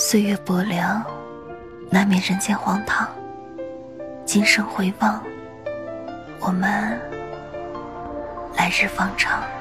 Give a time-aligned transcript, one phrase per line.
[0.00, 1.04] 岁月薄凉
[1.90, 3.08] 难免人间荒唐
[4.24, 5.20] 今生回望
[6.38, 6.70] 我们
[8.56, 9.57] 来日方长。